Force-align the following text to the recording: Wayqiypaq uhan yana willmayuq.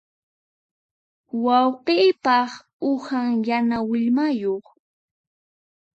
Wayqiypaq 1.43 2.51
uhan 2.91 3.29
yana 3.47 3.77
willmayuq. 3.89 4.65